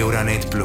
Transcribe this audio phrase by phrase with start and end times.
[0.00, 0.56] Euronet.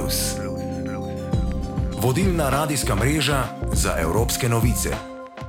[2.01, 4.89] Vodilna radijska mreža za evropske novice.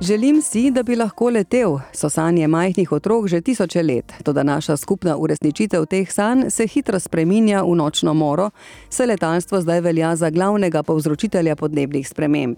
[0.01, 4.77] Želim si, da bi lahko letel, so sanje majhnih otrok že tisoče let, toda naša
[4.77, 8.49] skupna uresničitev teh sanj se hitro spreminja v nočno moro,
[8.89, 12.57] saj letalstvo zdaj velja za glavnega povzročitelja podnebnih sprememb.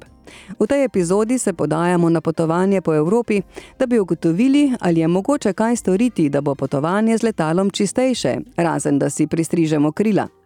[0.59, 3.41] V tej epizodi se podajamo na potovanje po Evropi,
[3.79, 8.99] da bi ugotovili, ali je mogoče kaj storiti, da bo potovanje z letalom čistejše, razen
[8.99, 10.40] da si pristrižemo krila.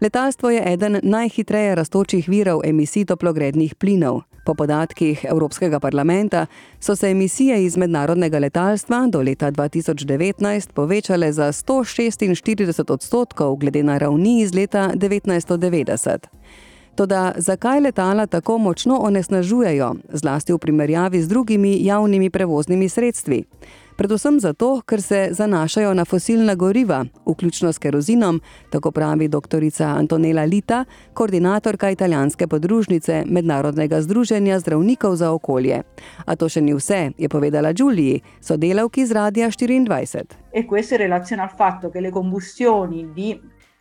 [0.00, 4.20] Letalstvo je eden najhitreje rastočih virov emisij toplogrednih plinov.
[4.46, 6.46] Po podatkih Evropskega parlamenta
[6.80, 13.98] so se emisije iz mednarodnega letalstva do leta 2019 povečale za 146 odstotkov glede na
[13.98, 16.18] ravni iz leta 1990.
[16.94, 23.44] Toda zakaj letala tako močno onesnažujejo, zlasti v primerjavi z drugimi javnimi prevoznimi sredstvi?
[23.98, 28.40] Predvsem zato, ker se zanašajo na fosilna goriva, vključno s kerozinom,
[28.70, 29.64] tako pravi dr.
[29.84, 30.84] Antonela Lita,
[31.14, 35.82] koordinatorka italijanske podružnice Mednarodnega združenja zdravnikov za okolje.
[36.24, 40.24] A to še ni vse, je povedala Giuliji, sodelavki z Radia 24.
[40.52, 43.34] E questo in relazione al fatto che le combustioni di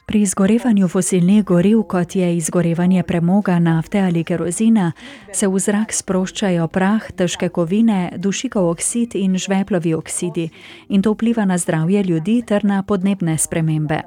[0.08, 4.92] Pri izgorevanju fosilnih goriv, kot je izgorevanje premoga, nafte ali kerozina,
[5.34, 10.48] se v zrak sproščajo prah, težke kovine, dušikov oksid in žveplovi oksidi
[10.88, 14.02] in to vpliva na zdravje ljudi ter na podnebne spremembe.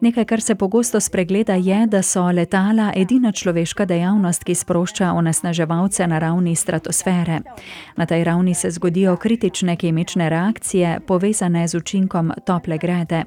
[0.00, 6.06] Nekaj, kar se pogosto spregleda, je, da so letala edina človeška dejavnost, ki sprošča onesnaževalce
[6.06, 7.40] na ravni stratosfere.
[7.96, 13.24] Na tej ravni se zgodijo kritične kemične reakcije, povezane z učinkom tople grede.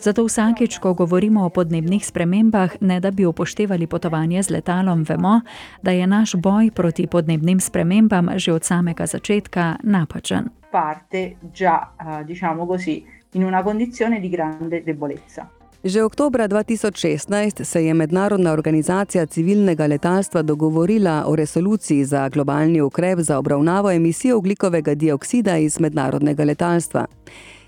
[0.00, 5.40] Zato vsakeč, ko govorimo o podnebnih spremembah, ne da bi upoštevali potovanje z letalom, vemo,
[5.82, 10.48] da je naš boj proti podnebnim spremembam že od samega začetka napačen.
[10.70, 11.78] Parte già,
[12.26, 15.48] diciamo così, in una condizione di grande debolezza.
[15.84, 23.18] Že oktobra 2016 se je Mednarodna organizacija civilnega letalstva dogovorila o resoluciji za globalni ukrep
[23.18, 27.06] za obravnavo emisij oglikovega dioksida iz mednarodnega letalstva.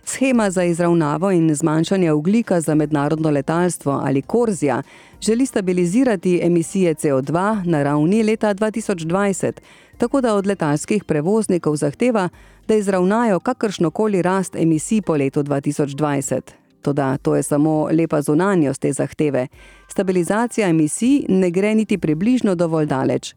[0.04, 4.82] Schema za izravnavo in zmanjšanje oglika za mednarodno letalstvo ali Korzija
[5.20, 9.52] želi stabilizirati emisije CO2 na ravni leta 2020,
[9.98, 12.28] tako da od letalskih prevoznikov zahteva,
[12.68, 16.59] da izravnajo kakršnokoli rast emisij po letu 2020.
[16.82, 19.46] Toda to je samo lepa zunanjost te zahteve.
[19.88, 23.34] Stabilizacija emisij ne gre niti približno dovolj daleč.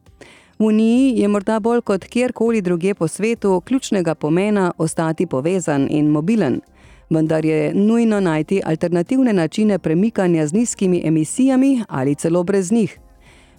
[0.60, 6.08] V Uniji je morda bolj kot kjerkoli druge po svetu ključnega pomena ostati povezan in
[6.08, 6.62] mobilen,
[7.10, 13.00] vendar je nujno najti alternativne načine premikanja z nizkimi emisijami ali celo brez njih.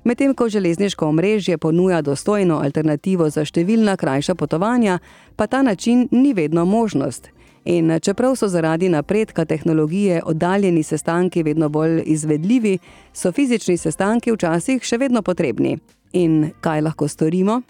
[0.04, 4.98] Medtem ko železniško omrežje ponuja dostojno alternativo za številna krajša potovanja,
[5.36, 7.30] pa ta način ni vedno možnost.
[7.64, 12.78] In čeprav so zaradi napredka tehnologije oddaljeni sestanki vedno bolj izvedljivi,
[13.12, 15.78] so fizični sestanki včasih še vedno potrebni.
[16.12, 17.62] In kaj lahko storimo?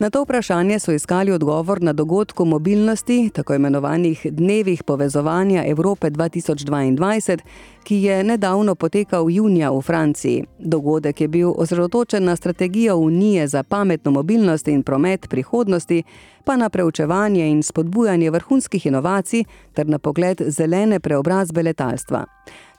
[0.00, 7.38] Na to vprašanje so iskali odgovor na dogodku mobilnosti, tako imenovanih dnevih povezovanja Evrope 2022,
[7.84, 10.44] ki je nedavno potekal junija v Franciji.
[10.58, 16.02] Dogodek je bil osredotočen na strategijo Unije za pametno mobilnost in promet prihodnosti,
[16.44, 22.24] pa na preučevanje in spodbujanje vrhunskih inovacij ter na pogled zelene preobrazbe letalstva.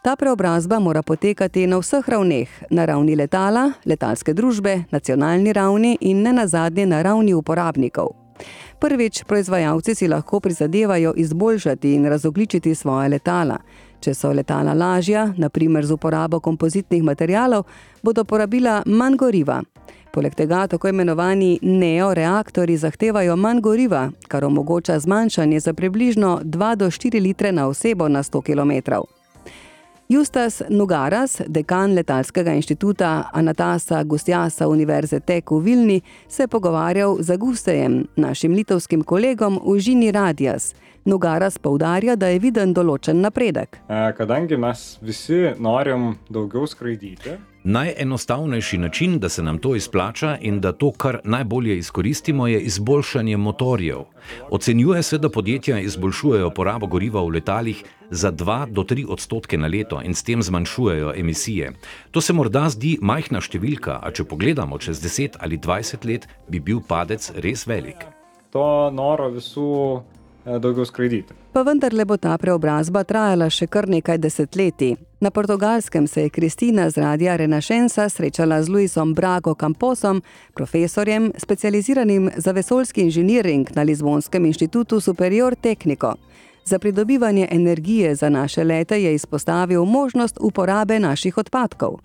[0.03, 6.23] Ta preobrazba mora potekati na vseh ravneh, na ravni letala, letalske družbe, nacionalni ravni in
[6.23, 8.09] ne nazadnje na ravni uporabnikov.
[8.79, 13.59] Prvič, proizvajalci si lahko prizadevajo izboljšati in razogličiti svoje letala.
[13.99, 17.63] Če so letala lažja, naprimer z uporabo kompozitnih materijalov,
[18.01, 19.61] bodo porabila manj goriva.
[20.11, 26.85] Poleg tega tako imenovani neoreaktori zahtevajo manj goriva, kar omogoča zmanjšanje za približno 2 do
[26.89, 29.20] 4 litre na osebo na 100 km.
[30.11, 37.31] Justas Nugaras, dekan letalskega inštituta Anatasa Gustjasa Univerze Tek v Vilni, se je pogovarjal z
[37.31, 40.73] Augustejem, našim litovskim kolegom v Žini Radijas.
[41.05, 43.79] Nugaras poudarja, da je viden določen napredek.
[44.17, 47.39] Kadangi mes visi norim daugiau skraidyti.
[47.63, 53.37] Najenostavnejši način, da se nam to izplača in da to kar najbolje izkoristimo, je izboljšanje
[53.37, 54.03] motorjev.
[54.49, 59.67] Ocenjuje se, da podjetja izboljšujejo porabo goriva v letalih za 2 do 3 odstotke na
[59.67, 61.73] leto in s tem zmanjšujejo emisije.
[62.11, 66.59] To se morda zdi majhna številka, a če pogledamo čez 10 ali 20 let, bi
[66.59, 68.05] bil padec res velik.
[68.51, 69.29] To noro
[70.45, 71.33] visu daugiau skraidyti.
[71.53, 74.95] Pa vendarle bo ta preobrazba trajala še kar nekaj desetletij.
[75.21, 80.21] Na portugalskem se je Kristina z radia Renašensa srečala z Luisom Brago Camposom,
[80.53, 86.15] profesorjem, specializiranim za vesoljski inženiring na Lizbonskem inštitutu Superior Technico.
[86.65, 91.99] Za pridobivanje energije za naše lete je izpostavil možnost uporabe naših odpadkov.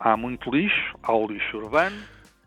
[0.00, 1.96] Há muito lixo, há o lixo urbano.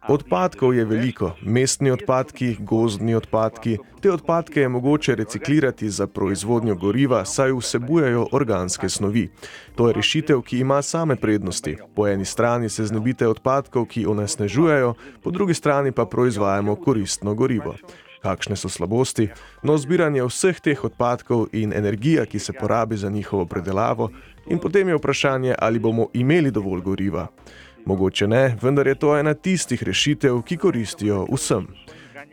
[0.05, 3.77] Odpadkov je veliko, mestni odpadki, gozdni odpadki.
[4.01, 9.29] Te odpadke je mogoče reciklirati za proizvodnjo goriva, saj vsebujejo organske snovi.
[9.75, 11.77] To je rešitev, ki ima same prednosti.
[11.95, 14.93] Po eni strani se znebite odpadkov, ki onesnežujejo,
[15.23, 17.75] po drugi strani pa proizvajamo koristno gorivo.
[18.21, 19.29] Kakšne so slabosti?
[19.63, 24.09] No, zbiranje vseh teh odpadkov in energija, ki se porabi za njihovo predelavo,
[24.45, 27.27] in potem je vprašanje, ali bomo imeli dovolj goriva.
[27.85, 31.67] Mogoče ne, vendar je to ena tistih rešitev, ki koristijo vsem.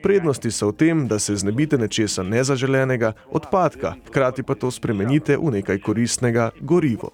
[0.02, 5.52] Prednosti so v tem, da se znebite nečesa nezaželenega, odpadka, hkrati pa to spremenite v
[5.58, 7.12] nekaj koristnega, gorivo.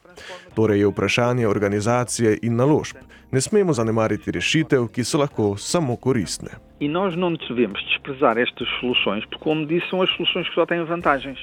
[0.55, 2.96] Torej je vprašanje organizacije in naložb.
[3.32, 6.49] Ne smemo zanemariti rešitev, ki so lahko samo koristne.
[6.81, 10.64] E nós não devemos desprezar estas soluções, porque, como disse, são as soluções que só
[10.64, 11.38] têm vantagens.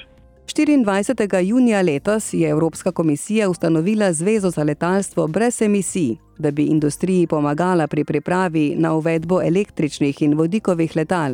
[0.46, 1.40] 24.
[1.44, 7.88] junija letos je Evropska komisija ustanovila Zvezo za letalstvo brez emisij, da bi industriji pomagala
[7.88, 11.34] pri pripravi na uvedbo električnih in vodikovih letal.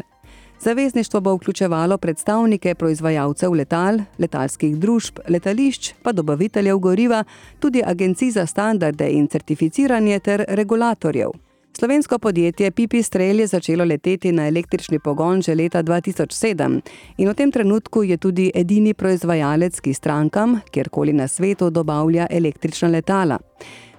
[0.59, 7.23] Zavezništvo bo vključevalo predstavnike proizvajalcev letal, letalskih družb, letališč, pa dobaviteljev goriva,
[7.59, 11.50] tudi agencij za standarde in certificiranje ter regulatorjev.
[11.77, 16.81] Slovensko podjetje Pipistrel je začelo leteti na električni pogon že leta 2007
[17.17, 22.89] in v tem trenutku je tudi edini proizvajalec, ki strankam, kjerkoli na svetu, dobavlja električna
[22.89, 23.39] letala.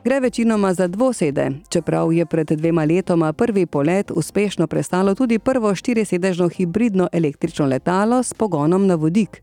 [0.05, 5.75] Gre večinoma za dvosede, čeprav je pred dvema letoma prvi polet uspešno prestalo tudi prvo
[5.75, 9.43] štirisedežno hibridno električno letalo s pogonom na vodik.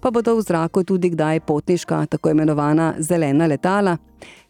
[0.00, 3.96] Pa bodo v zraku tudi kdaj potniška, tako imenovana zelena letala.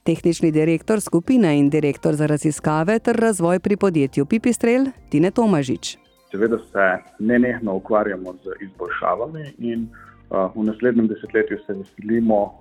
[0.05, 5.97] Tehnični direktor skupine in direktor za raziskave ter razvoj pri podjetju Pipistrel Tine Tomažič.
[6.31, 12.53] Seveda se nenehno ukvarjamo z izboljšavami in uh, v naslednjem desetletju se veselimo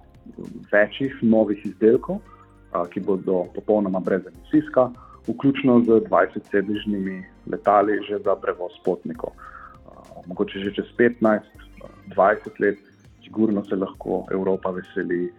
[0.71, 4.89] večjih novih izdelkov, uh, ki bodo popolnoma brezemisijska,
[5.27, 9.35] vključno z 20-sedežnimi letali že za prevoz potnikov.
[9.35, 12.79] Uh, mogoče že čez 15-20 let,
[13.23, 15.33] sigurno se lahko Evropa veseli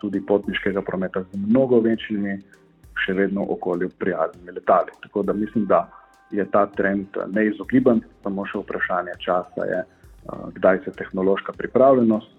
[0.00, 2.38] tudi potniškega prometa z mnogo večjimi,
[3.06, 4.92] še vedno okolju prijaznimi letali.
[5.02, 5.88] Tako da mislim, da
[6.30, 9.82] je ta trend neizogiben, samo še vprašanje časa je,
[10.54, 12.30] kdaj se tehnološka pripravljenost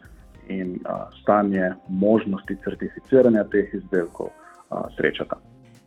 [0.47, 0.77] in
[1.21, 4.31] stanje možnosti certificiranja teh izdelkov
[4.97, 5.37] srečata.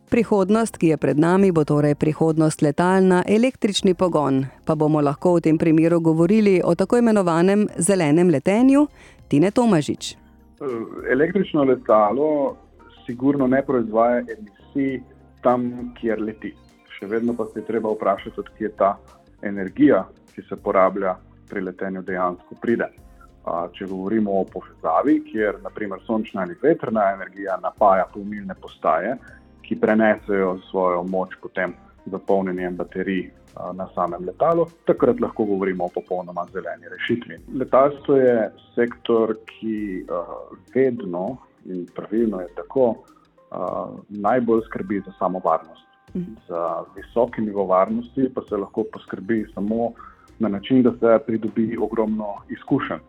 [0.09, 5.35] Prihodnost, ki je pred nami, bo torej prihodnost letal na električni pogon, pa bomo lahko
[5.35, 8.87] v tem primeru govorili o tako imenovanem zelenem letenju
[9.27, 10.26] Tine Tomažič.
[11.11, 12.57] Električno letalo
[13.05, 15.01] sigurno ne proizvaja emisij
[15.41, 16.53] tam, kjer leti.
[16.97, 18.95] Še vedno pa se je treba vprašati, odkje je ta
[19.45, 21.15] energija, ki se porablja
[21.49, 22.89] pri letenju, dejansko pride.
[23.73, 29.13] Če govorimo o povezavi, kjer naprimer sončna ali vetrna energija napaja polnilne postaje,
[29.63, 31.75] ki prenesejo svojo moč potem
[32.05, 33.29] za polnjenjem baterij
[33.73, 37.39] na samem letalu, takrat lahko govorimo o popolnoma zeleni rešitvi.
[37.59, 40.05] Letalstvo je sektor, ki
[40.75, 42.95] vedno in pravilno je tako,
[44.09, 45.87] najbolj skrbi za samo varnost.
[46.47, 49.91] Za visoki nivo varnosti pa se lahko poskrbi samo
[50.39, 53.03] na način, da se pridobi ogromno izkušenj.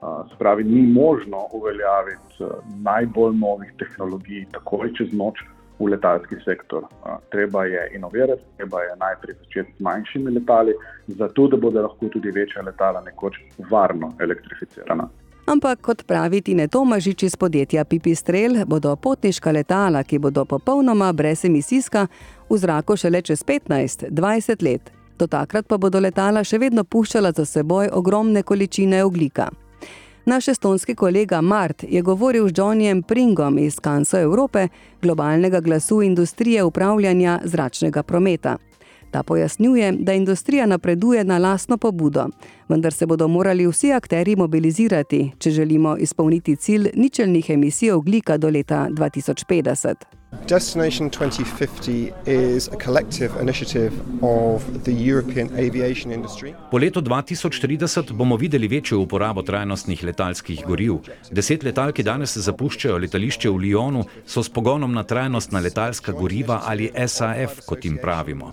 [0.00, 2.44] Se pravi, ni možno uveljaviti
[2.82, 5.42] najbolj novih tehnologij takoj čez noč
[5.80, 6.84] v letalski sektor.
[7.30, 10.74] Treba je inovirati, treba je najprej začeti s manjšimi letali,
[11.06, 15.08] zato da bodo lahko tudi večja letala nekoč varno elektrificirana.
[15.46, 22.06] Ampak, kot pravi Tine Tomažič iz podjetja Pipistrel, bodo potniška letala, ki bodo popolnoma brezemisijska,
[22.50, 24.92] v zraku šele čez 15-20 let.
[25.18, 29.48] Do takrat pa bodo letala še vedno puščala za seboj ogromne količine oglika.
[30.24, 34.68] Naš estonski kolega Mart je govoril z Johnnyjem Pringom iz Kanso Evrope,
[35.02, 38.56] globalnega glasu industrije upravljanja zračnega prometa.
[39.10, 42.26] Ta pojasnjuje, da industrija napreduje na lastno pobudo,
[42.68, 48.48] vendar se bodo morali vsi akteri mobilizirati, če želimo izpolniti cilj ničelnih emisij oglika do
[48.50, 50.19] leta 2050.
[50.30, 56.54] Destination 2050 is a collective initiative of the European aviation industry.
[56.70, 60.94] Po letu 2030 bomo videli večjo uporabo trajnostnih letalskih goriv.
[61.30, 66.62] Deset letal, ki danes zapuščajo letališče v Lyonu, so s pogonom na trajnostna letalska goriva
[66.66, 68.52] ali SAF, kot jim pravimo.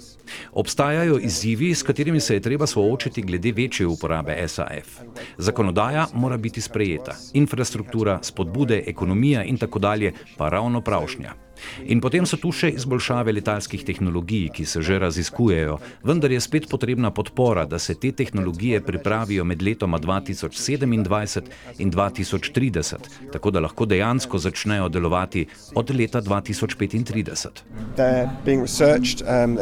[0.53, 5.01] Obstajajo izzivi, s katerimi se je treba soočiti glede večje uporabe SAF.
[5.37, 11.46] Zakonodaja mora biti sprejeta, infrastruktura, spodbude, ekonomija in tako dalje pa ravno pravšnja.
[11.85, 16.69] In potem so tu še izboljšave letalskih tehnologij, ki se že raziskujejo, vendar je spet
[16.69, 21.41] potrebna podpora, da se te tehnologije pripravijo med letoma 2027
[21.79, 22.95] in 2030,
[23.31, 25.45] tako da lahko dejansko začnejo delovati
[25.75, 27.63] od leta 2035.
[27.95, 29.55] They're being researched, um,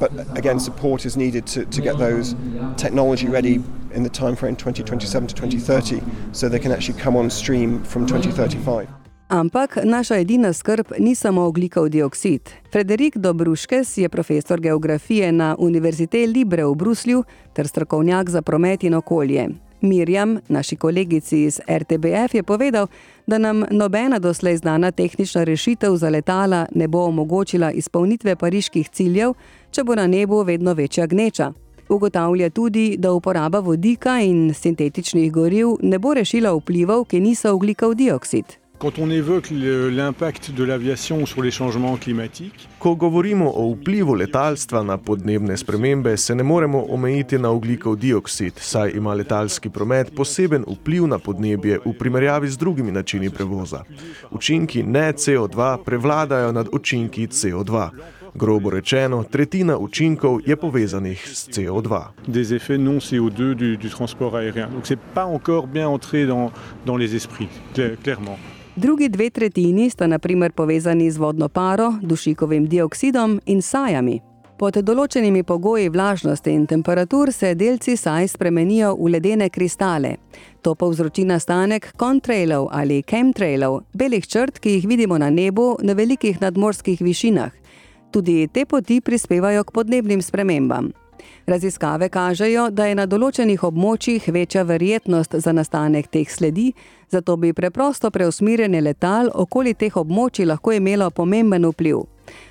[0.00, 2.34] but again, support is needed to, to get those
[2.76, 3.60] technology ready
[3.94, 8.06] in the time frame 2027 to 2030 so they can actually come on stream from
[8.06, 9.03] 2035.
[9.34, 12.50] Ampak naša edina skrb ni samo oglikov dioksid.
[12.72, 18.94] Frederik Dobruškes je profesor geografije na Univerzite Libre v Bruslju ter strokovnjak za promet in
[18.94, 19.48] okolje.
[19.80, 22.86] Mirjam, naši kolegici iz RTBF, je povedal,
[23.26, 29.34] da nam nobena doslej znana tehnična rešitev za letala ne bo omogočila izpolnitve pariških ciljev,
[29.70, 31.52] če bo na nebu vedno večja gneča.
[31.88, 37.94] Ugotavlja tudi, da uporaba vodika in sintetičnih goriv ne bo rešila vplivov, ki niso oglikov
[37.94, 38.63] dioksid.
[38.78, 44.82] Quand on évoque l'impact de l'aviation sur les changements climatiques, Ko govorimo o vplivu letalstva
[44.84, 50.64] na podnebne spremembe, se ne moremo omejiti na oglikov dioksid, saj ima letalski promet poseben
[50.68, 53.84] vpliv na podnebje v primerjavi z drugimi načini prevoza.
[54.30, 57.88] Učinki ne CO2 prevladajo nad učinki CO2.
[58.34, 62.02] Grobo rečeno, tretjina učinkov je povezanih s CO2.
[62.28, 64.68] des effets non CO2 du, du transport aérien.
[64.68, 66.50] Donc c'est pas encore bien entré dans,
[66.86, 68.36] dans les esprits, cla- clairement.
[68.76, 74.18] Drugi dve tretjini sta naprimer povezani z vodno paro, dušikovim dioksidom in sajami.
[74.58, 80.16] Pod določenimi pogoji vlažnosti in temperatur se delci saj spremenijo v ledene kristale.
[80.62, 86.42] To povzroči nastanek kontrailov ali chemtrailov, belih črt, ki jih vidimo na nebu na velikih
[86.42, 87.54] nadmorskih višinah.
[88.10, 90.90] Tudi te poti prispevajo k podnebnim spremembam.
[91.46, 96.72] Raziskave kažejo, da je na določenih območjih večja verjetnost za nastanek teh sledi,
[97.10, 102.04] zato bi preprosto preusmirjanje letal okoli teh območij lahko imelo pomemben vpliv.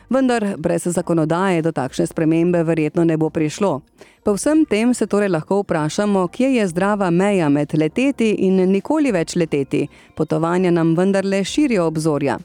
[0.10, 3.82] Vendar brez zakonodaje do takšne spremembe verjetno ne bo prišlo.
[4.24, 9.12] Po vsem tem se torej lahko vprašamo, kje je zdrava meja med leteti in nikoli
[9.12, 9.88] več leteti.
[10.16, 12.38] Potovanja nam vendarle širijo obzorja.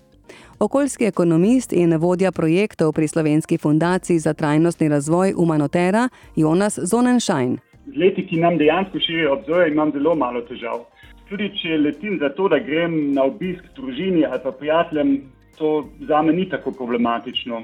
[0.60, 7.58] Okoljski ekonomist in vodja projektov pri Slovenski fundaciji za trajnostni razvoj Humanotera Jonas Zonenschein.
[7.86, 10.80] Z leti, ki nam dejansko širijo obzorje, imam zelo malo težav.
[11.28, 15.12] Tudi če letim za to, da grem na obisk družini ali pa prijateljem,
[15.58, 17.62] to za me ni tako problematično.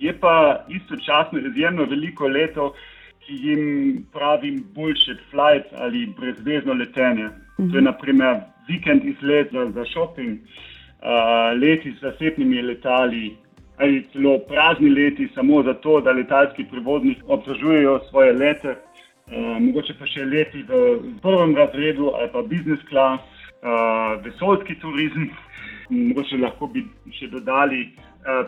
[0.00, 2.74] Je pa istočasno izjemno veliko letov,
[3.22, 3.62] ki jim
[4.12, 7.30] pravim bullshit flight ali brezvezno letenje.
[7.56, 10.38] To je naprimer vikend izlet za, za shopping,
[11.60, 13.36] leti z zasebnimi letali
[13.76, 18.76] ali celo prazni leti samo zato, da letalski prevozniki obslužujejo svoje lete.
[19.26, 23.22] Uh, mogoče pa še leti v prvem razredu ali pa business class,
[23.62, 25.30] uh, vesoljski turizem.
[25.90, 27.88] Mogoče lahko bi še dodali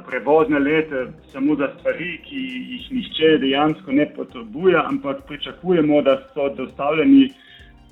[0.06, 6.48] prevozne lete samo za stvari, ki jih nihče dejansko ne potrebuje, ampak pričakujemo, da so
[6.48, 7.30] dostavljeni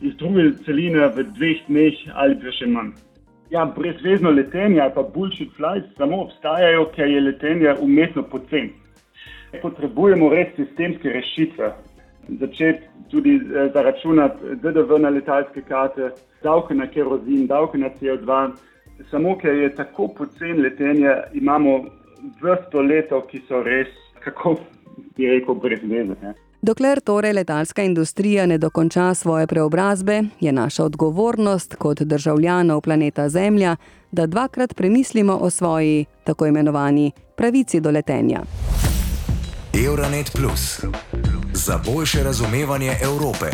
[0.00, 2.95] iz druge celine v dveh dneh ali pa še manj.
[3.52, 8.73] Ja, brezvezno letenje ali pa bullshit flights samo obstajajo, ker je letenje umetno poceni.
[9.62, 11.68] Potrebujemo res sistemske rešitve.
[12.40, 16.09] Začeti tudi eh, zaračunati DDV na letalske karte,
[16.42, 18.38] davke na kerozin, davke na CO2.
[19.11, 21.76] Samo ker je tako poceni letenje, imamo
[22.40, 23.92] vrsto letov, ki so res,
[24.25, 24.56] kako
[25.16, 26.32] bi rekel, brez veze.
[26.64, 33.76] Dokler torej letalska industrija ne dokonča svoje preobrazbe, je naša odgovornost kot državljanov planeta Zemlja,
[34.12, 38.42] da dvakrat premislimo o svoji tako imenovani pravici do letenja.
[39.87, 40.85] Euronet Plus
[41.52, 43.47] za boljše razumevanje Evrope.